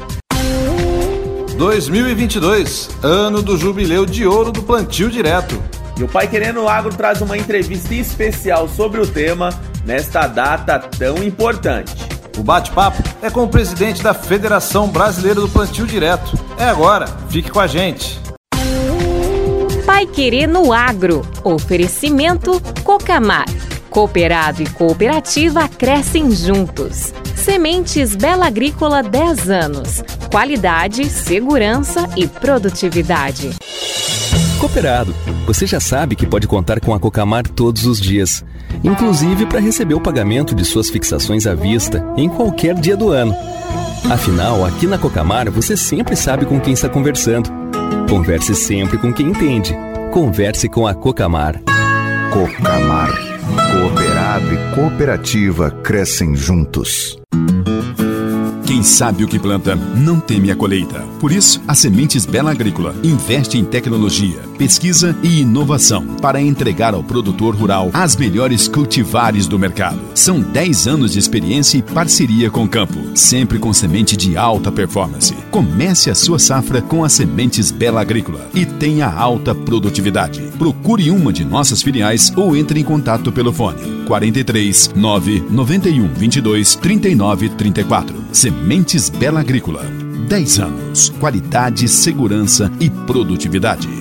2022, 1.55 2.89
ano 3.02 3.41
do 3.41 3.57
jubileu 3.57 4.05
de 4.05 4.28
ouro 4.28 4.52
do 4.52 4.62
plantio 4.62 5.09
direto. 5.09 5.57
E 6.02 6.04
o 6.04 6.07
Pai 6.07 6.27
Querendo 6.27 6.68
Agro 6.68 6.91
traz 6.91 7.21
uma 7.21 7.37
entrevista 7.37 7.93
especial 7.93 8.68
sobre 8.68 9.00
o 9.00 9.05
tema 9.05 9.51
nesta 9.86 10.25
data 10.25 10.79
tão 10.79 11.23
importante. 11.23 11.93
O 12.39 12.42
bate-papo 12.42 13.04
é 13.21 13.29
com 13.29 13.43
o 13.43 13.47
presidente 13.47 14.01
da 14.01 14.11
Federação 14.11 14.87
Brasileira 14.87 15.39
do 15.39 15.47
Plantio 15.47 15.86
Direto. 15.86 16.33
É 16.57 16.64
agora, 16.64 17.06
fique 17.29 17.51
com 17.51 17.59
a 17.59 17.68
gente. 17.68 18.19
Pai 19.86 20.07
Querer 20.07 20.47
no 20.47 20.73
Agro. 20.73 21.21
Oferecimento 21.43 22.59
Cocamar. 22.83 23.45
Cooperado 23.92 24.64
e 24.64 24.70
cooperativa 24.71 25.68
crescem 25.68 26.31
juntos. 26.31 27.14
Sementes 27.36 28.15
Bela 28.15 28.47
Agrícola 28.47 29.04
10 29.04 29.50
anos. 29.51 30.04
Qualidade, 30.31 31.07
segurança 31.07 32.09
e 32.17 32.25
produtividade. 32.25 33.52
Cooperado. 34.61 35.16
Você 35.47 35.66
já 35.66 35.80
sabe 35.80 36.16
que 36.16 36.28
pode 36.28 36.45
contar 36.45 36.80
com 36.80 36.94
a 36.94 37.00
Cocamar 37.00 37.47
todos 37.47 37.88
os 37.88 38.00
dias, 38.00 38.45
inclusive 38.84 39.48
para 39.48 39.59
receber 39.59 39.95
o 39.95 40.00
pagamento 40.00 40.54
de 40.54 40.64
suas 40.64 40.88
fixações 40.88 41.48
à 41.48 41.56
vista 41.56 42.06
em 42.16 42.30
qualquer 42.30 42.76
dia 42.76 42.95
do 42.95 43.09
ano. 43.09 43.36
Afinal, 44.08 44.64
aqui 44.64 44.86
na 44.86 45.00
Cocamar 45.00 45.50
você 45.50 45.76
sempre 45.76 46.16
sabe 46.16 46.45
com 46.45 46.62
quem 46.62 46.73
está 46.73 46.88
conversando. 46.88 47.50
Converse 48.08 48.54
sempre 48.54 49.00
com 49.00 49.12
quem 49.12 49.30
entende. 49.30 49.76
Converse 50.14 50.70
com 50.70 50.86
a 50.86 50.94
Cocamar. 50.94 51.59
Cocamar. 52.32 53.09
Cooperado 53.72 54.45
e 54.54 54.76
cooperativa 54.76 55.72
crescem 55.72 56.36
juntos. 56.36 57.20
Quem 58.72 58.84
sabe 58.84 59.23
o 59.26 59.28
que 59.28 59.38
planta 59.38 59.76
não 59.76 60.20
teme 60.20 60.50
a 60.50 60.56
colheita. 60.56 61.02
Por 61.20 61.32
isso, 61.32 61.62
a 61.67 61.76
Sementes 61.76 62.26
Bela 62.26 62.52
Agrícola 62.52 62.95
investe 63.04 63.58
em 63.58 63.66
tecnologia, 63.66 64.39
pesquisa 64.62 65.17
e 65.23 65.42
inovação 65.42 66.06
para 66.22 66.40
entregar 66.40 66.94
ao 66.94 67.04
produtor 67.04 67.56
rural 67.56 67.90
as 67.92 68.16
melhores 68.16 68.67
cultivares 68.67 69.48
do 69.48 69.58
mercado. 69.58 70.00
São 70.14 70.40
10 70.40 70.88
anos 70.88 71.14
de 71.14 71.17
experiência 71.17 71.80
e 71.80 71.81
parceria 71.81 72.52
com 72.52 72.66
o 72.66 72.67
campo, 72.67 73.00
sempre 73.16 73.58
com 73.58 73.73
semente 73.73 74.16
de 74.16 74.38
alta 74.38 74.72
performance. 74.72 75.34
Comece 75.50 76.12
a 76.12 76.16
sua 76.16 76.38
safra 76.38 76.80
com 76.80 77.04
as 77.04 77.14
Sementes 77.14 77.72
Bela 77.72 78.02
Agrícola 78.02 78.52
e 78.54 78.64
tenha 78.64 79.08
alta 79.08 79.56
produtividade. 79.56 80.39
Procure 80.59 81.09
uma 81.09 81.34
de 81.34 81.44
nossas 81.44 81.82
filiais 81.82 82.32
ou 82.36 82.56
entre 82.56 82.80
em 82.80 82.84
contato 82.84 83.32
pelo 83.32 83.52
fone 83.52 84.04
43 84.06 84.92
9 84.95 85.44
91 85.50 86.08
22 86.14 86.76
39 86.76 87.50
34. 87.50 88.16
Sementes 88.32 89.09
Bela 89.09 89.39
Agrícola. 89.39 89.84
10 90.30 90.59
anos. 90.59 91.09
Qualidade, 91.20 91.88
segurança 91.88 92.72
e 92.80 92.92
produtividade. 92.92 94.01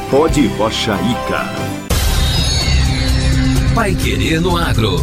Pode 0.11 0.45
Rocha 0.57 0.91
Ica. 0.91 1.45
Pai 3.73 3.95
Querer 3.95 4.41
no 4.41 4.57
Agro. 4.57 4.97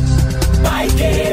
Pai 0.62 0.86
Querer. 0.88 1.32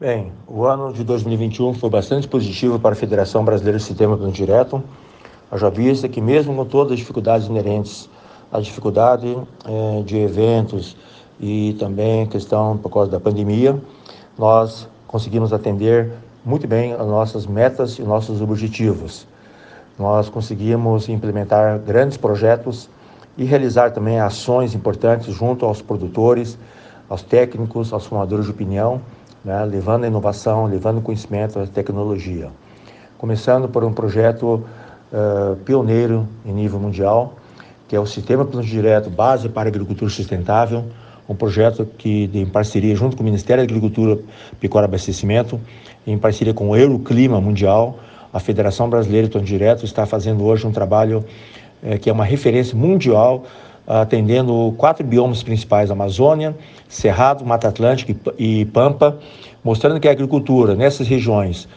Bem, 0.00 0.32
o 0.46 0.64
ano 0.64 0.90
de 0.90 1.04
2021 1.04 1.74
foi 1.74 1.90
bastante 1.90 2.26
positivo 2.26 2.78
para 2.78 2.92
a 2.94 2.96
Federação 2.96 3.44
Brasileira 3.44 3.78
de 3.78 3.84
Sistema 3.84 4.16
Plano 4.16 4.32
Direto. 4.32 4.82
Haja 5.50 5.68
vista 5.68 6.08
que 6.08 6.22
mesmo 6.22 6.54
com 6.56 6.64
todas 6.64 6.92
as 6.92 6.98
dificuldades 6.98 7.46
inerentes 7.46 8.08
à 8.50 8.58
dificuldade 8.58 9.36
eh, 9.66 10.02
de 10.04 10.16
eventos, 10.16 10.96
e 11.40 11.76
também 11.78 12.26
questão 12.26 12.76
por 12.76 12.90
causa 12.90 13.10
da 13.10 13.20
pandemia, 13.20 13.78
nós 14.38 14.88
conseguimos 15.06 15.52
atender 15.52 16.12
muito 16.44 16.66
bem 16.66 16.92
as 16.92 17.06
nossas 17.06 17.46
metas 17.46 17.98
e 17.98 18.02
nossos 18.02 18.40
objetivos. 18.40 19.26
Nós 19.98 20.28
conseguimos 20.28 21.08
implementar 21.08 21.78
grandes 21.78 22.16
projetos 22.16 22.88
e 23.36 23.44
realizar 23.44 23.90
também 23.90 24.20
ações 24.20 24.74
importantes 24.74 25.34
junto 25.34 25.64
aos 25.64 25.82
produtores, 25.82 26.58
aos 27.08 27.22
técnicos, 27.22 27.92
aos 27.92 28.06
formadores 28.06 28.46
de 28.46 28.50
opinião, 28.50 29.00
né, 29.44 29.64
levando 29.64 30.04
a 30.04 30.06
inovação, 30.06 30.66
levando 30.66 31.00
conhecimento, 31.00 31.58
a 31.58 31.66
tecnologia. 31.66 32.50
Começando 33.18 33.68
por 33.68 33.84
um 33.84 33.92
projeto 33.92 34.64
uh, 35.12 35.56
pioneiro 35.64 36.26
em 36.44 36.52
nível 36.52 36.78
mundial, 36.78 37.34
que 37.88 37.94
é 37.94 38.00
o 38.00 38.06
Sistema 38.06 38.44
Plantio 38.44 38.70
Direto 38.70 39.08
Base 39.08 39.48
para 39.48 39.68
Agricultura 39.68 40.10
Sustentável, 40.10 40.84
um 41.28 41.34
projeto 41.34 41.86
que 41.98 42.30
em 42.32 42.46
parceria 42.46 42.94
junto 42.94 43.16
com 43.16 43.22
o 43.22 43.24
Ministério 43.24 43.64
da 43.64 43.70
Agricultura, 43.70 44.18
Pecuária 44.60 44.86
e 44.86 44.88
Abastecimento, 44.88 45.60
em 46.06 46.16
parceria 46.16 46.54
com 46.54 46.70
o 46.70 46.76
Euroclima 46.76 47.40
Mundial, 47.40 47.98
a 48.32 48.38
Federação 48.38 48.88
Brasileira 48.88 49.26
de 49.26 49.32
Plantio 49.32 49.48
Direto 49.48 49.84
está 49.84 50.06
fazendo 50.06 50.44
hoje 50.44 50.66
um 50.66 50.72
trabalho 50.72 51.24
eh, 51.82 51.98
que 51.98 52.10
é 52.10 52.12
uma 52.12 52.24
referência 52.24 52.76
mundial 52.76 53.44
atendendo 53.86 54.74
quatro 54.76 55.06
biomas 55.06 55.42
principais: 55.42 55.90
Amazônia, 55.90 56.56
Cerrado, 56.88 57.44
Mata 57.44 57.68
Atlântica 57.68 58.14
e 58.38 58.64
Pampa, 58.66 59.18
mostrando 59.62 60.00
que 60.00 60.08
a 60.08 60.10
agricultura 60.10 60.74
nessas 60.74 61.06
regiões 61.06 61.68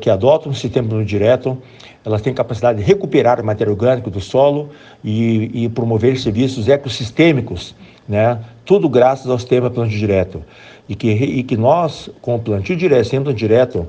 que 0.00 0.08
adotam 0.08 0.52
um 0.52 0.54
sistema 0.54 1.04
direto, 1.04 1.58
elas 2.04 2.22
têm 2.22 2.32
capacidade 2.32 2.78
de 2.78 2.84
recuperar 2.84 3.40
a 3.40 3.42
matéria 3.42 3.72
orgânica 3.72 4.08
do 4.08 4.20
solo 4.20 4.70
e, 5.02 5.64
e 5.64 5.68
promover 5.68 6.16
serviços 6.16 6.68
ecossistêmicos, 6.68 7.74
né? 8.08 8.38
Tudo 8.64 8.88
graças 8.88 9.30
ao 9.30 9.38
sistema 9.38 9.70
plantio 9.70 9.98
direto. 9.98 10.42
E 10.88 10.94
que, 10.94 11.10
e 11.10 11.42
que 11.42 11.56
nós, 11.56 12.10
com 12.20 12.36
o 12.36 12.38
plantio 12.38 12.76
direto, 12.76 13.04
sistema 13.04 13.32
direto, 13.32 13.86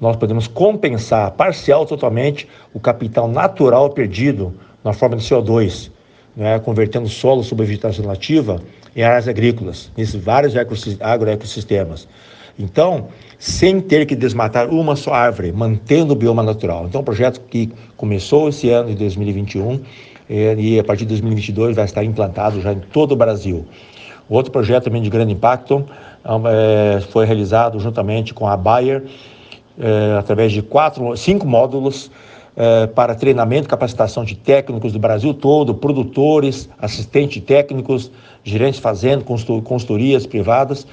nós 0.00 0.16
podemos 0.16 0.46
compensar 0.46 1.30
parcial 1.32 1.86
totalmente 1.86 2.48
o 2.72 2.80
capital 2.80 3.28
natural 3.28 3.90
perdido 3.90 4.54
na 4.82 4.92
forma 4.92 5.16
de 5.16 5.24
CO2, 5.24 5.90
né? 6.36 6.58
convertendo 6.58 7.08
solo 7.08 7.42
sob 7.42 7.64
vegetação 7.64 8.04
nativa 8.04 8.60
em 8.94 9.02
áreas 9.02 9.26
agrícolas, 9.26 9.90
nesses 9.96 10.14
vários 10.14 10.54
agroecossistemas. 11.00 12.06
Então, 12.58 13.08
sem 13.38 13.80
ter 13.80 14.06
que 14.06 14.14
desmatar 14.14 14.68
uma 14.68 14.94
só 14.94 15.12
árvore, 15.12 15.50
mantendo 15.52 16.12
o 16.12 16.16
bioma 16.16 16.42
natural. 16.42 16.86
Então, 16.86 17.00
um 17.00 17.04
projeto 17.04 17.40
que 17.50 17.72
começou 17.96 18.48
esse 18.48 18.70
ano 18.70 18.90
de 18.90 18.94
2021 18.94 19.74
eh, 19.74 19.78
e 20.28 20.78
a 20.78 20.84
partir 20.84 21.04
de 21.04 21.10
2022 21.10 21.76
vai 21.76 21.84
estar 21.84 22.04
implantado 22.04 22.60
já 22.60 22.72
em 22.72 22.80
todo 22.80 23.12
o 23.12 23.16
Brasil. 23.16 23.66
Outro 24.28 24.50
projeto 24.50 24.84
também 24.84 25.02
de 25.02 25.10
grande 25.10 25.32
impacto 25.32 25.84
é, 26.46 27.00
foi 27.10 27.26
realizado 27.26 27.78
juntamente 27.78 28.32
com 28.32 28.46
a 28.46 28.56
Bayer, 28.56 29.04
é, 29.78 30.16
através 30.18 30.52
de 30.52 30.62
quatro, 30.62 31.14
cinco 31.16 31.46
módulos 31.46 32.10
é, 32.56 32.86
para 32.86 33.14
treinamento 33.14 33.66
e 33.66 33.68
capacitação 33.68 34.24
de 34.24 34.34
técnicos 34.34 34.92
do 34.92 34.98
Brasil 34.98 35.34
todo, 35.34 35.74
produtores, 35.74 36.70
assistentes 36.78 37.42
técnicos, 37.42 38.10
gerentes 38.42 38.80
fazendo, 38.80 39.24
consultorias 39.24 40.26
privadas, 40.26 40.86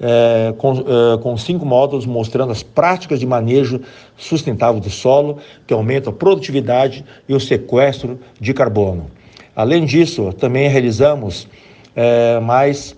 é, 0.00 0.52
com, 0.58 0.72
é, 0.72 1.18
com, 1.22 1.36
cinco 1.36 1.64
módulos 1.64 2.06
mostrando 2.06 2.52
as 2.52 2.62
práticas 2.62 3.20
de 3.20 3.26
manejo 3.26 3.80
sustentável 4.16 4.80
do 4.80 4.90
solo, 4.90 5.38
que 5.66 5.74
aumenta 5.74 6.10
a 6.10 6.12
produtividade 6.12 7.04
e 7.28 7.34
o 7.34 7.40
sequestro 7.40 8.18
de 8.40 8.52
carbono. 8.52 9.06
Além 9.54 9.84
disso, 9.84 10.32
também 10.32 10.68
realizamos 10.68 11.46
é, 11.94 12.40
mais 12.40 12.96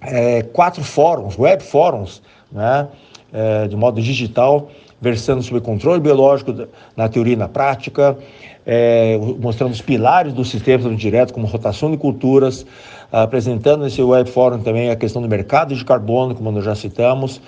é, 0.00 0.42
quatro 0.42 0.82
fóruns, 0.84 1.38
web 1.38 1.62
fóruns, 1.62 2.22
né, 2.52 2.86
é, 3.32 3.66
de 3.66 3.76
modo 3.76 4.00
digital, 4.00 4.70
versando 5.00 5.42
sobre 5.42 5.60
controle 5.60 6.00
biológico 6.00 6.68
na 6.96 7.08
teoria 7.08 7.34
e 7.34 7.36
na 7.36 7.48
prática, 7.48 8.16
é, 8.64 9.18
mostrando 9.38 9.72
os 9.72 9.80
pilares 9.80 10.32
do 10.32 10.44
sistema 10.44 10.94
direto, 10.94 11.34
como 11.34 11.46
rotação 11.46 11.90
de 11.90 11.96
culturas, 11.96 12.66
apresentando 13.10 13.84
nesse 13.84 14.02
web 14.02 14.28
fórum 14.30 14.58
também 14.58 14.90
a 14.90 14.96
questão 14.96 15.22
do 15.22 15.28
mercado 15.28 15.74
de 15.74 15.84
carbono, 15.84 16.34
como 16.34 16.50
nós 16.50 16.64
já 16.64 16.74
citamos, 16.74 17.40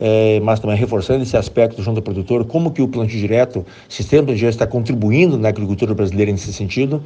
é, 0.00 0.40
mas 0.40 0.60
também 0.60 0.76
reforçando 0.76 1.22
esse 1.22 1.36
aspecto 1.36 1.82
junto 1.82 1.98
ao 1.98 2.02
produtor, 2.02 2.44
como 2.44 2.70
que 2.70 2.82
o 2.82 2.88
plantio 2.88 3.18
direto, 3.18 3.64
sistema 3.88 4.34
direto 4.34 4.54
está 4.54 4.66
contribuindo 4.66 5.38
na 5.38 5.48
agricultura 5.48 5.94
brasileira 5.94 6.32
nesse 6.32 6.52
sentido, 6.52 7.02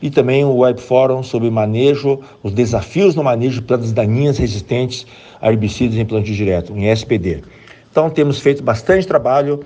e 0.00 0.10
também 0.10 0.44
o 0.44 0.58
web 0.58 0.80
fórum 0.80 1.22
sobre 1.22 1.50
manejo, 1.50 2.20
os 2.42 2.52
desafios 2.52 3.14
no 3.14 3.24
manejo 3.24 3.60
de 3.60 3.66
plantas 3.66 3.92
daninhas 3.92 4.38
resistentes 4.38 5.06
a 5.40 5.50
herbicidas 5.50 5.96
em 5.96 6.04
plantio 6.04 6.34
direto, 6.34 6.72
em 6.76 6.88
SPD. 6.88 7.42
Então 7.90 8.08
temos 8.08 8.38
feito 8.38 8.62
bastante 8.62 9.06
trabalho 9.06 9.60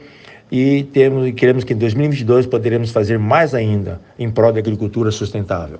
e 0.50 0.84
temos, 0.84 1.30
queremos 1.32 1.64
que 1.64 1.74
em 1.74 1.76
2022 1.76 2.46
poderemos 2.46 2.90
fazer 2.90 3.18
mais 3.18 3.54
ainda 3.54 4.00
em 4.18 4.30
prol 4.30 4.52
da 4.52 4.58
agricultura 4.58 5.10
sustentável. 5.10 5.78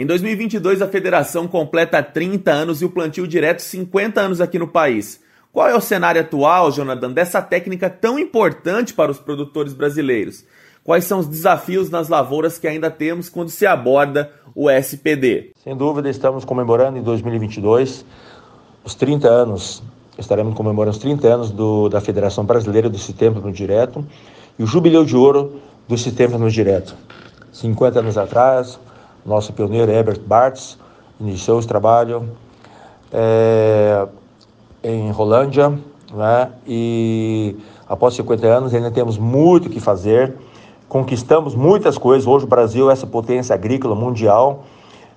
Em 0.00 0.06
2022, 0.06 0.80
a 0.80 0.86
federação 0.86 1.48
completa 1.48 2.00
30 2.00 2.52
anos 2.52 2.80
e 2.80 2.84
o 2.84 2.88
plantio 2.88 3.26
direto 3.26 3.58
50 3.58 4.20
anos 4.20 4.40
aqui 4.40 4.56
no 4.56 4.68
país. 4.68 5.20
Qual 5.52 5.68
é 5.68 5.74
o 5.74 5.80
cenário 5.80 6.20
atual, 6.20 6.70
Jonathan, 6.70 7.10
dessa 7.10 7.42
técnica 7.42 7.90
tão 7.90 8.16
importante 8.16 8.94
para 8.94 9.10
os 9.10 9.18
produtores 9.18 9.72
brasileiros? 9.72 10.44
Quais 10.84 11.04
são 11.04 11.18
os 11.18 11.26
desafios 11.26 11.90
nas 11.90 12.08
lavouras 12.08 12.60
que 12.60 12.68
ainda 12.68 12.92
temos 12.92 13.28
quando 13.28 13.48
se 13.48 13.66
aborda 13.66 14.30
o 14.54 14.70
SPD? 14.70 15.50
Sem 15.64 15.76
dúvida, 15.76 16.08
estamos 16.08 16.44
comemorando 16.44 16.96
em 16.96 17.02
2022 17.02 18.04
os 18.84 18.94
30 18.94 19.26
anos 19.26 19.82
estaremos 20.16 20.54
comemorando 20.54 20.96
os 20.96 21.02
30 21.02 21.26
anos 21.26 21.50
do, 21.50 21.88
da 21.88 22.00
Federação 22.00 22.44
Brasileira 22.44 22.88
do 22.88 22.98
Sistema 22.98 23.40
no 23.40 23.50
Direto 23.50 24.06
e 24.56 24.62
o 24.62 24.66
Jubileu 24.66 25.04
de 25.04 25.16
Ouro 25.16 25.60
do 25.88 25.98
Sistema 25.98 26.38
no 26.38 26.48
Direto. 26.48 26.94
50 27.52 27.98
anos 27.98 28.16
atrás, 28.16 28.78
nosso 29.24 29.52
pioneiro 29.52 29.90
Herbert 29.90 30.20
Bartz 30.20 30.78
iniciou 31.20 31.58
esse 31.58 31.68
trabalho 31.68 32.30
é, 33.12 34.06
em 34.82 35.10
Rolândia, 35.10 35.78
né? 36.12 36.52
e 36.66 37.56
após 37.88 38.14
50 38.14 38.46
anos 38.46 38.74
ainda 38.74 38.90
temos 38.90 39.18
muito 39.18 39.68
que 39.68 39.80
fazer, 39.80 40.34
conquistamos 40.88 41.54
muitas 41.54 41.98
coisas. 41.98 42.26
Hoje 42.26 42.44
o 42.44 42.48
Brasil 42.48 42.90
é 42.90 42.92
essa 42.92 43.06
potência 43.06 43.54
agrícola 43.54 43.94
mundial, 43.94 44.64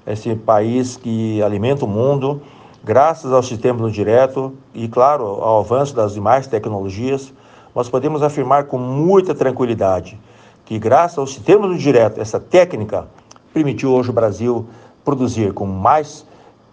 esse 0.06 0.36
país 0.36 0.98
que 0.98 1.42
alimenta 1.44 1.86
o 1.86 1.88
mundo, 1.88 2.42
Graças 2.84 3.32
ao 3.32 3.44
sistema 3.44 3.92
direto 3.92 4.58
e, 4.74 4.88
claro, 4.88 5.24
ao 5.24 5.60
avanço 5.60 5.96
das 5.96 6.16
demais 6.16 6.48
tecnologias, 6.48 7.32
nós 7.76 7.88
podemos 7.88 8.24
afirmar 8.24 8.64
com 8.64 8.80
muita 8.80 9.36
tranquilidade 9.36 10.20
que, 10.66 10.80
graças 10.80 11.20
ao 11.20 11.28
sistema 11.28 11.72
direto, 11.78 12.20
essa 12.20 12.40
técnica 12.40 13.08
permitiu 13.54 13.92
hoje 13.92 14.10
o 14.10 14.14
Brasil 14.14 14.66
produzir 15.04 15.54
com 15.54 15.66
mais, 15.66 16.26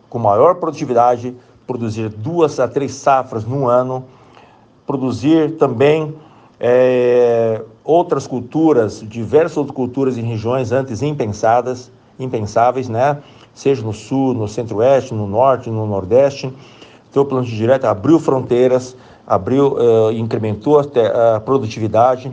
com 0.08 0.18
maior 0.18 0.56
produtividade, 0.56 1.34
produzir 1.66 2.08
duas 2.08 2.58
a 2.58 2.66
três 2.66 2.92
safras 2.94 3.44
no 3.44 3.68
ano, 3.68 4.04
produzir 4.86 5.56
também 5.56 6.14
é, 6.58 7.62
outras 7.84 8.26
culturas, 8.26 9.04
diversas 9.06 9.56
outras 9.56 9.76
culturas 9.76 10.18
em 10.18 10.22
regiões 10.22 10.72
antes 10.72 11.02
impensadas, 11.02 11.90
impensáveis, 12.18 12.88
né? 12.88 13.18
seja 13.54 13.82
no 13.82 13.92
sul, 13.92 14.34
no 14.34 14.46
centro-oeste, 14.46 15.12
no 15.12 15.26
norte, 15.26 15.68
no 15.68 15.86
nordeste. 15.86 16.52
Então, 17.10 17.22
o 17.22 17.26
plano 17.26 17.44
de 17.44 17.56
direto 17.56 17.86
abriu 17.86 18.20
fronteiras, 18.20 18.96
abriu, 19.26 19.74
uh, 19.74 20.12
incrementou 20.12 20.78
a, 20.78 21.36
a 21.36 21.40
produtividade, 21.40 22.32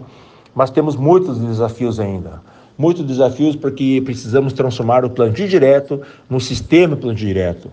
mas 0.54 0.70
temos 0.70 0.96
muitos 0.96 1.40
desafios 1.40 2.00
ainda. 2.00 2.42
Muitos 2.78 3.06
desafios 3.06 3.56
porque 3.56 4.02
precisamos 4.04 4.54
transformar 4.54 5.06
o 5.06 5.10
plantio 5.10 5.48
direto 5.48 6.02
no 6.30 6.40
sistema 6.40 6.96
plantio 6.96 7.28
direto. 7.28 7.72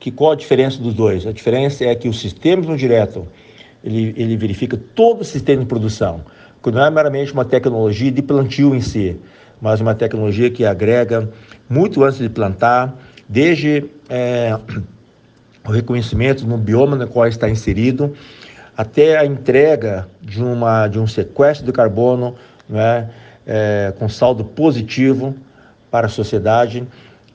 Que 0.00 0.10
qual 0.10 0.32
a 0.32 0.36
diferença 0.36 0.82
dos 0.82 0.92
dois? 0.92 1.26
A 1.26 1.32
diferença 1.32 1.84
é 1.84 1.94
que 1.94 2.08
o 2.08 2.12
sistema 2.12 2.62
plantio 2.62 2.88
direto 2.88 3.28
ele, 3.84 4.14
ele 4.16 4.36
verifica 4.36 4.76
todo 4.94 5.20
o 5.20 5.24
sistema 5.24 5.60
de 5.62 5.68
produção, 5.68 6.22
que 6.62 6.70
não 6.70 6.84
é 6.84 6.90
meramente 6.90 7.32
uma 7.32 7.44
tecnologia 7.44 8.10
de 8.10 8.22
plantio 8.22 8.74
em 8.74 8.80
si, 8.80 9.16
mas 9.60 9.80
uma 9.80 9.94
tecnologia 9.94 10.50
que 10.50 10.64
agrega 10.64 11.30
muito 11.68 12.02
antes 12.02 12.18
de 12.18 12.28
plantar, 12.28 12.96
desde 13.28 13.84
é, 14.08 14.58
o 15.66 15.70
reconhecimento 15.70 16.46
no 16.46 16.56
bioma 16.56 16.96
no 16.96 17.06
qual 17.06 17.26
está 17.26 17.48
inserido, 17.48 18.14
até 18.76 19.18
a 19.18 19.24
entrega 19.24 20.08
de, 20.20 20.42
uma, 20.42 20.88
de 20.88 20.98
um 20.98 21.06
sequestro 21.06 21.66
de 21.66 21.72
carbono 21.72 22.34
né, 22.68 23.08
é, 23.46 23.92
com 23.98 24.08
saldo 24.08 24.44
positivo 24.44 25.34
para 25.90 26.06
a 26.06 26.10
sociedade, 26.10 26.86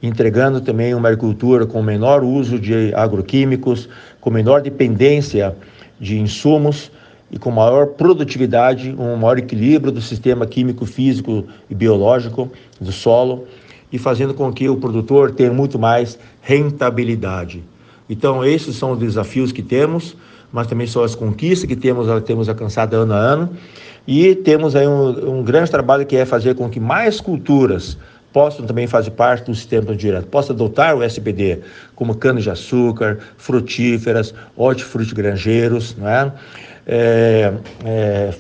entregando 0.02 0.62
também 0.62 0.94
uma 0.94 1.10
agricultura 1.10 1.66
com 1.66 1.82
menor 1.82 2.24
uso 2.24 2.60
de 2.60 2.94
agroquímicos, 2.94 3.90
com 4.20 4.30
menor 4.30 4.62
dependência 4.62 5.56
de 6.00 6.20
insumos 6.20 6.92
e 7.32 7.38
com 7.38 7.52
maior 7.52 7.88
produtividade, 7.88 8.96
um 8.98 9.16
maior 9.16 9.38
equilíbrio 9.38 9.92
do 9.92 10.02
sistema 10.02 10.46
químico, 10.46 10.86
físico 10.86 11.46
e 11.70 11.76
biológico 11.76 12.52
do 12.80 12.92
solo 12.92 13.46
e 13.92 13.98
fazendo 13.98 14.34
com 14.34 14.52
que 14.52 14.70
o 14.70 14.78
produtor 14.78 15.32
tenha 15.32 15.52
muito 15.52 15.78
mais 15.78 16.18
rentabilidade. 16.42 17.64
Então, 18.10 18.44
esses 18.44 18.76
são 18.76 18.94
os 18.94 19.00
desafios 19.00 19.52
que 19.52 19.62
temos, 19.62 20.16
mas 20.52 20.68
também 20.68 20.88
são 20.88 21.04
as 21.04 21.16
conquistas 21.16 21.68
que 21.68 21.76
temos, 21.76 22.08
temos 22.24 22.50
alcançado 22.50 22.96
ano 22.96 23.14
a 23.14 23.18
ano. 23.18 23.50
E 24.08 24.34
temos 24.36 24.76
aí 24.76 24.88
um, 24.88 25.40
um 25.40 25.44
grande 25.44 25.70
trabalho 25.70 26.06
que 26.06 26.16
é 26.16 26.26
fazer 26.26 26.56
com 26.56 26.70
que 26.70 26.80
mais 26.80 27.22
culturas 27.22 27.98
possam 28.32 28.66
também 28.66 28.88
fazer 28.88 29.12
parte 29.12 29.46
do 29.46 29.56
sistema 29.56 29.96
direto, 29.96 30.28
possam 30.28 30.56
adotar 30.56 30.96
o 30.96 31.04
SPD, 31.04 31.60
como 31.96 32.16
cana-de-açúcar, 32.16 33.18
frutíferas, 33.38 34.34
hortifruti 34.56 35.16
granjeiros, 35.16 35.96
não 35.98 36.08
é? 36.08 36.32
É, 36.88 38.34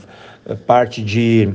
parte 0.66 1.04
de 1.04 1.50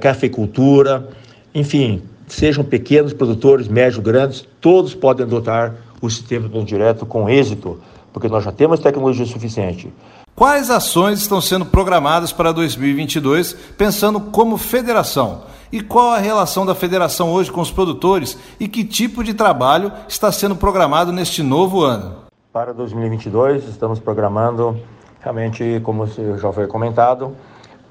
cafeicultura, 0.00 1.08
enfim, 1.54 2.02
sejam 2.26 2.64
pequenos 2.64 3.12
produtores, 3.12 3.68
médios, 3.68 3.98
grandes, 3.98 4.46
todos 4.60 4.94
podem 4.94 5.24
adotar 5.24 5.74
o 6.00 6.10
sistema 6.10 6.48
de 6.48 6.64
direto 6.64 7.06
com 7.06 7.28
êxito, 7.28 7.80
porque 8.12 8.28
nós 8.28 8.44
já 8.44 8.52
temos 8.52 8.80
tecnologia 8.80 9.26
suficiente. 9.26 9.92
Quais 10.34 10.70
ações 10.70 11.20
estão 11.20 11.40
sendo 11.40 11.66
programadas 11.66 12.32
para 12.32 12.52
2022, 12.52 13.54
pensando 13.76 14.20
como 14.20 14.56
federação? 14.56 15.42
E 15.72 15.80
qual 15.80 16.12
a 16.12 16.18
relação 16.18 16.64
da 16.64 16.74
federação 16.74 17.32
hoje 17.32 17.50
com 17.50 17.60
os 17.60 17.70
produtores 17.70 18.38
e 18.58 18.68
que 18.68 18.84
tipo 18.84 19.22
de 19.22 19.34
trabalho 19.34 19.92
está 20.08 20.30
sendo 20.32 20.56
programado 20.56 21.12
neste 21.12 21.42
novo 21.42 21.82
ano? 21.82 22.16
Para 22.52 22.72
2022, 22.72 23.68
estamos 23.68 23.98
programando, 23.98 24.78
realmente, 25.20 25.80
como 25.84 26.06
já 26.06 26.52
foi 26.52 26.66
comentado, 26.66 27.34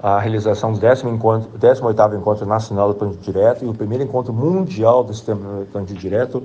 a 0.02 0.18
realização 0.18 0.72
do 0.72 0.80
18º 0.80 2.16
Encontro 2.16 2.46
Nacional 2.46 2.88
do 2.88 2.94
Plantio 2.94 3.20
Direto 3.20 3.64
e 3.64 3.68
o 3.68 3.74
primeiro 3.74 4.04
encontro 4.04 4.32
mundial 4.32 5.04
do 5.04 5.12
sistema 5.12 5.60
de 5.60 5.66
plantio 5.66 5.96
direto, 5.96 6.42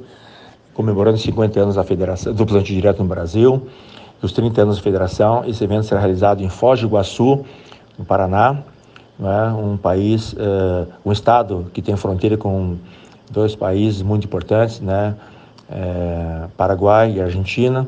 comemorando 0.73 1.17
50 1.17 1.59
anos 1.59 1.75
da 1.75 1.83
federação, 1.83 2.33
do 2.33 2.45
plantio 2.45 2.75
direto 2.75 3.01
no 3.01 3.09
Brasil 3.09 3.67
dos 4.23 4.31
30 4.31 4.61
anos 4.61 4.77
da 4.77 4.83
federação. 4.83 5.43
Esse 5.45 5.63
evento 5.65 5.85
será 5.85 5.99
realizado 5.99 6.41
em 6.41 6.47
Foz 6.47 6.79
do 6.79 6.87
Iguaçu, 6.87 7.43
no 7.99 8.05
Paraná, 8.05 8.63
é? 9.19 9.51
um 9.51 9.75
país, 9.75 10.31
uh, 10.33 10.87
um 11.05 11.11
estado 11.11 11.69
que 11.73 11.81
tem 11.81 11.95
fronteira 11.97 12.37
com 12.37 12.77
dois 13.29 13.53
países 13.53 14.01
muito 14.01 14.25
importantes, 14.25 14.79
né? 14.79 15.15
É, 15.69 16.45
Paraguai 16.55 17.13
e 17.13 17.21
Argentina, 17.21 17.87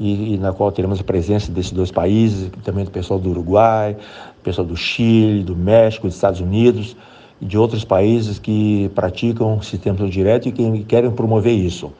e, 0.00 0.34
e, 0.34 0.38
na 0.38 0.52
qual 0.52 0.70
teremos 0.72 1.00
a 1.00 1.04
presença 1.04 1.50
desses 1.52 1.72
dois 1.72 1.90
países, 1.90 2.50
também 2.64 2.84
do 2.84 2.90
pessoal 2.90 3.18
do 3.18 3.28
Uruguai, 3.28 3.96
pessoal 4.42 4.66
do 4.66 4.76
Chile, 4.76 5.42
do 5.42 5.54
México, 5.54 6.06
dos 6.06 6.14
Estados 6.14 6.40
Unidos 6.40 6.96
e 7.40 7.44
de 7.44 7.58
outros 7.58 7.84
países 7.84 8.38
que 8.38 8.90
praticam 8.94 9.60
sistema 9.60 10.08
direto 10.08 10.48
e 10.48 10.52
que 10.52 10.84
querem 10.84 11.10
promover 11.10 11.52
isso. 11.52 11.92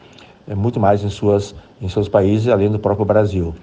É 0.49 0.55
muito 0.55 0.81
mais 0.81 1.05
em 1.05 1.11
suas 1.11 1.55
em 1.81 1.89
seus 1.89 2.09
países, 2.09 2.49
além 2.49 2.71
do 2.71 2.79
próprio 2.79 3.05
Brasil. 3.05 3.55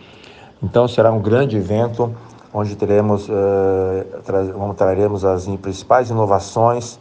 Então 0.64 0.88
será 0.88 1.12
um 1.12 1.22
grande 1.22 1.58
evento 1.58 2.16
onde 2.54 2.76
teremos, 2.76 3.28
uh, 3.28 4.22
tra 4.24 4.74
traremos 4.74 5.26
as 5.26 5.46
principais 5.58 6.10
inovações 6.10 6.98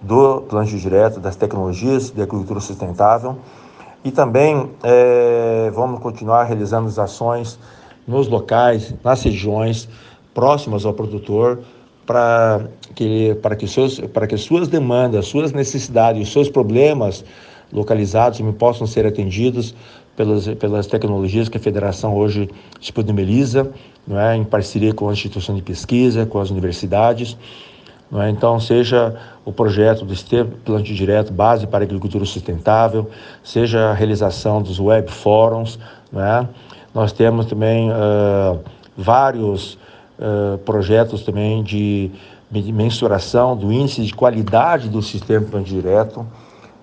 do 0.00 0.40
plantio 0.42 0.78
direto, 0.78 1.20
das 1.20 1.36
tecnologias 1.36 2.10
de 2.10 2.22
agricultura 2.22 2.60
sustentável 2.60 3.36
e 4.04 4.10
também 4.10 4.70
eh, 4.82 5.72
vamos 5.74 5.98
continuar 6.00 6.44
realizando 6.44 6.86
as 6.88 6.98
ações 6.98 7.58
nos 8.06 8.28
locais, 8.28 8.94
nas 9.02 9.22
regiões 9.22 9.88
próximas 10.34 10.84
ao 10.84 10.92
produtor, 10.92 11.60
para 12.04 12.60
que, 12.94 13.34
para 13.36 13.56
que, 13.56 13.66
seus, 13.66 13.98
para 14.00 14.26
que 14.26 14.36
suas 14.36 14.68
demandas, 14.68 15.26
suas 15.26 15.52
necessidades, 15.52 16.28
os 16.28 16.32
seus 16.32 16.50
problemas 16.50 17.24
localizados 17.72 18.40
possam 18.58 18.86
ser 18.86 19.06
atendidos 19.06 19.74
pelas, 20.16 20.46
pelas 20.46 20.86
tecnologias 20.86 21.48
que 21.48 21.56
a 21.56 21.60
federação 21.60 22.14
hoje 22.14 22.48
disponibiliza, 22.80 23.70
não 24.06 24.18
é, 24.18 24.36
em 24.36 24.44
parceria 24.44 24.92
com 24.92 25.08
a 25.08 25.12
instituição 25.12 25.54
de 25.54 25.62
pesquisa, 25.62 26.26
com 26.26 26.38
as 26.38 26.50
universidades. 26.50 27.36
Não 28.10 28.22
é? 28.22 28.30
Então, 28.30 28.60
seja 28.60 29.16
o 29.44 29.52
projeto 29.52 30.04
do 30.04 30.14
STE 30.14 30.44
Plantio 30.64 30.94
Direto, 30.94 31.32
Base 31.32 31.66
para 31.66 31.84
Agricultura 31.84 32.24
Sustentável, 32.24 33.10
seja 33.42 33.90
a 33.90 33.94
realização 33.94 34.62
dos 34.62 34.78
web 34.78 35.10
fóruns. 35.10 35.78
Não 36.12 36.22
é? 36.22 36.48
Nós 36.94 37.12
temos 37.12 37.46
também 37.46 37.90
uh, 37.90 38.60
vários 38.96 39.74
uh, 40.18 40.58
projetos 40.58 41.22
também 41.22 41.62
de 41.62 42.10
mensuração 42.50 43.56
do 43.56 43.72
índice 43.72 44.04
de 44.04 44.14
qualidade 44.14 44.88
do 44.88 45.02
sistema 45.02 45.44
Plantio 45.44 45.74
Direto. 45.74 46.24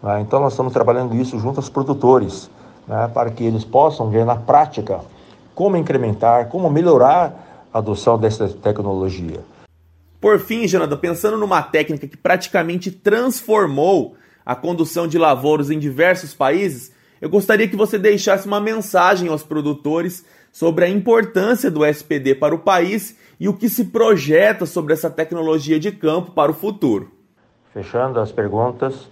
É? 0.03 0.19
Então, 0.21 0.39
nós 0.39 0.53
estamos 0.53 0.73
trabalhando 0.73 1.15
isso 1.15 1.37
junto 1.39 1.57
aos 1.57 1.69
produtores 1.69 2.49
né, 2.87 3.09
para 3.13 3.29
que 3.29 3.43
eles 3.43 3.63
possam 3.63 4.09
ver 4.09 4.25
na 4.25 4.35
prática 4.35 5.01
como 5.53 5.77
incrementar, 5.77 6.47
como 6.47 6.69
melhorar 6.69 7.67
a 7.73 7.77
adoção 7.77 8.17
dessa 8.17 8.47
tecnologia. 8.49 9.39
Por 10.19 10.39
fim, 10.39 10.67
Jonathan, 10.67 10.97
pensando 10.97 11.37
numa 11.37 11.61
técnica 11.61 12.07
que 12.07 12.17
praticamente 12.17 12.91
transformou 12.91 14.15
a 14.45 14.55
condução 14.55 15.07
de 15.07 15.17
lavouros 15.17 15.69
em 15.69 15.79
diversos 15.79 16.33
países, 16.33 16.91
eu 17.19 17.29
gostaria 17.29 17.67
que 17.67 17.75
você 17.75 17.97
deixasse 17.97 18.47
uma 18.47 18.59
mensagem 18.59 19.29
aos 19.29 19.43
produtores 19.43 20.25
sobre 20.51 20.85
a 20.85 20.89
importância 20.89 21.71
do 21.71 21.85
SPD 21.85 22.35
para 22.35 22.53
o 22.53 22.59
país 22.59 23.17
e 23.39 23.47
o 23.47 23.53
que 23.53 23.69
se 23.69 23.85
projeta 23.85 24.65
sobre 24.65 24.93
essa 24.93 25.09
tecnologia 25.09 25.79
de 25.79 25.91
campo 25.91 26.31
para 26.31 26.51
o 26.51 26.55
futuro. 26.55 27.11
Fechando 27.73 28.19
as 28.19 28.31
perguntas, 28.31 29.07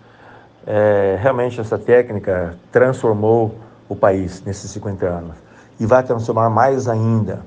é, 0.72 1.18
realmente 1.20 1.60
essa 1.60 1.80
técnica 1.80 2.56
transformou 2.72 3.56
o 3.90 3.96
país 3.96 4.44
nesses 4.46 4.70
50 4.70 5.04
anos 5.04 5.36
e 5.80 5.86
vai 5.88 6.04
transformar 6.04 6.48
mais 6.52 6.88
ainda. 6.88 7.44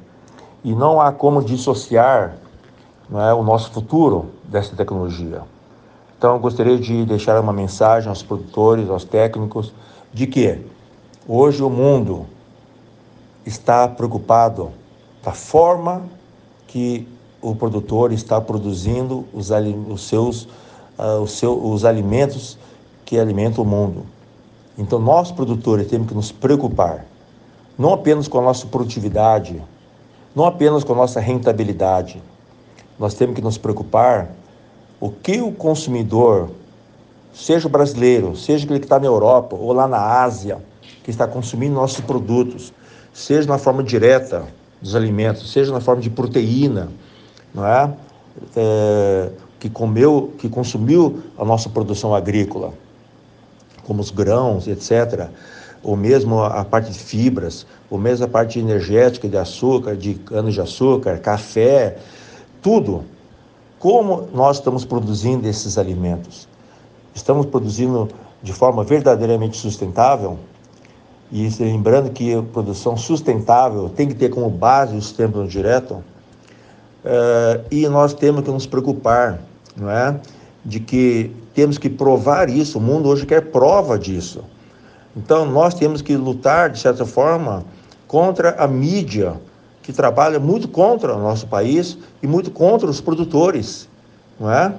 E 0.64 0.74
não 0.74 1.00
há 1.00 1.12
como 1.12 1.40
dissociar 1.40 2.34
é, 3.12 3.32
o 3.32 3.44
nosso 3.44 3.70
futuro 3.70 4.32
dessa 4.42 4.74
tecnologia. 4.74 5.42
Então, 6.18 6.36
gostaria 6.40 6.76
de 6.76 7.04
deixar 7.04 7.40
uma 7.40 7.52
mensagem 7.52 8.08
aos 8.08 8.24
produtores, 8.24 8.90
aos 8.90 9.04
técnicos, 9.04 9.72
de 10.12 10.26
que 10.26 10.60
hoje 11.28 11.62
o 11.62 11.70
mundo 11.70 12.26
está 13.46 13.86
preocupado 13.86 14.72
da 15.22 15.32
forma 15.32 16.02
que 16.66 17.08
o 17.40 17.54
produtor 17.54 18.12
está 18.12 18.40
produzindo 18.40 19.26
os, 19.32 19.50
os 19.88 20.08
seus, 20.08 20.44
uh, 20.98 21.20
os, 21.22 21.32
seu, 21.38 21.64
os 21.64 21.84
alimentos 21.84 22.58
que 23.04 23.18
alimentam 23.18 23.64
o 23.64 23.66
mundo. 23.66 24.06
Então, 24.76 24.98
nós 24.98 25.30
produtores 25.30 25.86
temos 25.86 26.08
que 26.08 26.14
nos 26.14 26.32
preocupar, 26.32 27.04
não 27.78 27.92
apenas 27.92 28.26
com 28.26 28.38
a 28.38 28.42
nossa 28.42 28.66
produtividade, 28.66 29.62
não 30.34 30.46
apenas 30.46 30.82
com 30.82 30.92
a 30.92 30.96
nossa 30.96 31.20
rentabilidade. 31.20 32.22
Nós 32.98 33.14
temos 33.14 33.34
que 33.34 33.42
nos 33.42 33.58
preocupar 33.58 34.30
o 34.98 35.10
que 35.10 35.40
o 35.40 35.52
consumidor, 35.52 36.50
seja 37.34 37.66
o 37.66 37.70
brasileiro, 37.70 38.36
seja 38.36 38.64
aquele 38.64 38.80
que 38.80 38.86
está 38.86 38.98
na 38.98 39.06
Europa 39.06 39.56
ou 39.56 39.72
lá 39.72 39.86
na 39.86 40.22
Ásia, 40.22 40.58
que 41.02 41.10
está 41.10 41.26
consumindo 41.26 41.74
nossos 41.74 42.00
produtos, 42.00 42.72
seja 43.12 43.48
na 43.48 43.58
forma 43.58 43.82
direta 43.82 44.46
dos 44.80 44.94
alimentos, 44.94 45.52
seja 45.52 45.72
na 45.72 45.80
forma 45.80 46.00
de 46.00 46.08
proteína, 46.08 46.88
não 47.54 47.66
é? 47.66 47.92
é 48.56 49.30
que 49.60 49.68
comeu, 49.68 50.32
que 50.38 50.48
consumiu 50.48 51.22
a 51.38 51.44
nossa 51.44 51.68
produção 51.68 52.14
agrícola 52.14 52.72
como 53.84 54.00
os 54.00 54.10
grãos, 54.10 54.66
etc., 54.66 55.28
ou 55.82 55.96
mesmo 55.96 56.42
a 56.42 56.64
parte 56.64 56.92
de 56.92 56.98
fibras, 56.98 57.66
ou 57.90 57.98
mesmo 57.98 58.24
a 58.24 58.28
parte 58.28 58.58
energética 58.58 59.28
de 59.28 59.36
açúcar, 59.36 59.96
de 59.96 60.14
cana-de-açúcar, 60.14 61.18
café, 61.18 61.98
tudo. 62.62 63.04
Como 63.78 64.28
nós 64.32 64.58
estamos 64.58 64.84
produzindo 64.84 65.48
esses 65.48 65.76
alimentos? 65.76 66.48
Estamos 67.14 67.46
produzindo 67.46 68.08
de 68.40 68.52
forma 68.52 68.84
verdadeiramente 68.84 69.56
sustentável? 69.56 70.38
E 71.32 71.48
lembrando 71.58 72.10
que 72.10 72.34
a 72.34 72.42
produção 72.42 72.96
sustentável 72.96 73.88
tem 73.88 74.06
que 74.06 74.14
ter 74.14 74.28
como 74.28 74.48
base 74.48 74.96
o 74.96 75.02
sistema 75.02 75.44
direto. 75.46 75.94
Uh, 77.04 77.64
e 77.70 77.88
nós 77.88 78.14
temos 78.14 78.44
que 78.44 78.50
nos 78.50 78.66
preocupar, 78.66 79.40
não 79.76 79.90
é? 79.90 80.20
De 80.64 80.78
que 80.78 81.34
temos 81.54 81.78
que 81.78 81.88
provar 81.88 82.48
isso. 82.48 82.78
O 82.78 82.80
mundo 82.80 83.08
hoje 83.08 83.26
quer 83.26 83.50
prova 83.50 83.98
disso. 83.98 84.44
Então, 85.16 85.44
nós 85.44 85.74
temos 85.74 86.00
que 86.00 86.16
lutar, 86.16 86.70
de 86.70 86.78
certa 86.78 87.04
forma, 87.04 87.64
contra 88.06 88.50
a 88.52 88.66
mídia, 88.66 89.34
que 89.82 89.92
trabalha 89.92 90.38
muito 90.38 90.68
contra 90.68 91.14
o 91.14 91.20
nosso 91.20 91.46
país 91.46 91.98
e 92.22 92.26
muito 92.26 92.50
contra 92.50 92.88
os 92.88 93.00
produtores, 93.00 93.88
não 94.38 94.50
é? 94.50 94.72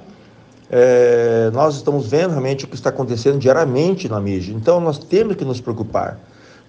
é 0.70 1.50
nós 1.52 1.76
estamos 1.76 2.06
vendo 2.06 2.30
realmente 2.30 2.64
o 2.64 2.68
que 2.68 2.74
está 2.74 2.88
acontecendo 2.88 3.38
diariamente 3.38 4.08
na 4.08 4.18
mídia. 4.18 4.52
Então, 4.52 4.80
nós 4.80 4.98
temos 4.98 5.36
que 5.36 5.44
nos 5.44 5.60
preocupar, 5.60 6.18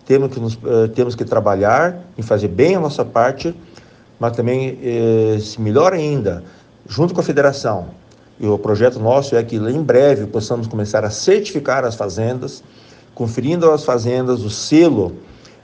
temos 0.05 0.31
que, 0.31 0.39
nos, 0.39 0.55
uh, 0.55 0.87
temos 0.93 1.15
que 1.15 1.23
trabalhar 1.23 1.97
em 2.17 2.21
fazer 2.21 2.49
bem 2.49 2.75
a 2.75 2.79
nossa 2.79 3.05
parte, 3.05 3.55
mas 4.19 4.35
também, 4.35 4.73
uh, 4.73 5.39
se 5.39 5.59
melhor 5.59 5.93
ainda, 5.93 6.43
junto 6.87 7.13
com 7.13 7.21
a 7.21 7.23
federação, 7.23 7.87
e 8.39 8.45
o 8.45 8.57
projeto 8.57 8.99
nosso 8.99 9.35
é 9.35 9.43
que 9.43 9.55
em 9.55 9.81
breve 9.81 10.25
possamos 10.27 10.67
começar 10.67 11.05
a 11.05 11.09
certificar 11.09 11.85
as 11.85 11.95
fazendas, 11.95 12.63
conferindo 13.13 13.71
às 13.71 13.85
fazendas 13.85 14.43
o 14.43 14.49
selo 14.49 15.15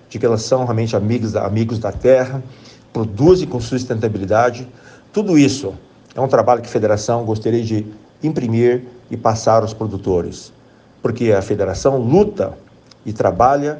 de 0.09 0.17
que 0.17 0.25
elas 0.25 0.41
são 0.43 0.63
realmente 0.63 0.95
amigos 0.95 1.33
da, 1.33 1.45
amigos 1.45 1.79
da 1.79 1.91
terra, 1.91 2.41
produzem 2.93 3.47
com 3.47 3.59
sustentabilidade. 3.59 4.67
Tudo 5.11 5.37
isso 5.37 5.73
é 6.15 6.21
um 6.21 6.27
trabalho 6.27 6.61
que 6.61 6.67
a 6.67 6.71
federação 6.71 7.25
gostaria 7.25 7.63
de 7.63 7.85
imprimir 8.23 8.83
e 9.09 9.17
passar 9.17 9.61
aos 9.61 9.73
produtores, 9.73 10.53
porque 11.01 11.31
a 11.31 11.41
federação 11.41 11.97
luta 11.97 12.57
e 13.05 13.11
trabalha 13.11 13.79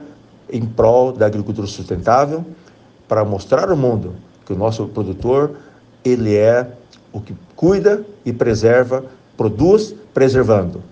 em 0.52 0.66
prol 0.66 1.14
da 1.14 1.26
agricultura 1.26 1.68
sustentável 1.68 2.46
para 3.08 3.24
mostrar 3.24 3.70
ao 3.70 3.78
mundo 3.78 4.16
que 4.46 4.52
o 4.52 4.56
nosso 4.56 4.86
produtor 4.88 5.56
ele 6.04 6.36
é 6.36 6.68
o 7.14 7.22
que 7.22 7.36
cuida 7.56 8.04
e 8.26 8.34
preserva 8.34 9.04
produz 9.36 9.96
preservando. 10.14 10.84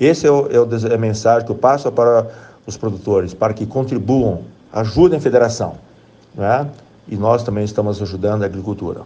Esse 0.00 0.26
é, 0.26 0.30
o, 0.30 0.48
é, 0.50 0.58
o, 0.58 0.68
é 0.90 0.94
a 0.94 0.98
mensagem 0.98 1.44
que 1.44 1.52
eu 1.52 1.56
passo 1.56 1.90
para 1.92 2.26
os 2.66 2.76
produtores, 2.76 3.34
para 3.34 3.52
que 3.52 3.66
contribuam, 3.66 4.42
ajudem 4.72 5.18
a 5.18 5.22
federação. 5.22 5.76
Né? 6.34 6.66
E 7.08 7.16
nós 7.16 7.42
também 7.42 7.64
estamos 7.64 8.00
ajudando 8.00 8.42
a 8.42 8.46
agricultura. 8.46 9.02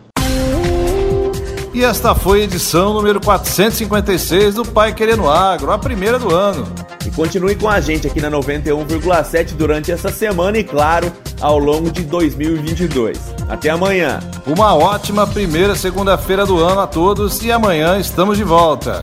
E 1.75 1.85
esta 1.85 2.15
foi 2.15 2.41
a 2.41 2.45
edição 2.45 2.95
número 2.95 3.21
456 3.21 4.55
do 4.55 4.65
Pai 4.65 4.95
Querendo 4.95 5.29
Agro, 5.29 5.71
a 5.71 5.79
primeira 5.79 6.19
do 6.19 6.35
ano. 6.35 6.67
E 7.05 7.11
continue 7.11 7.55
com 7.55 7.69
a 7.69 7.81
gente 7.81 8.07
aqui 8.07 8.19
na 8.19 8.31
91,7 8.31 9.53
durante 9.53 9.93
essa 9.93 10.09
semana 10.09 10.57
e, 10.57 10.65
claro, 10.65 11.13
ao 11.41 11.59
longo 11.59 11.91
de 11.91 12.03
2022. 12.03 13.19
Até 13.49 13.71
amanhã. 13.71 14.21
Uma 14.47 14.75
ótima 14.75 15.27
primeira 15.27 15.75
segunda-feira 15.75 16.45
do 16.47 16.59
ano 16.59 16.81
a 16.81 16.87
todos 16.87 17.43
e 17.43 17.51
amanhã 17.53 17.99
estamos 17.99 18.39
de 18.39 18.45
volta. 18.45 19.01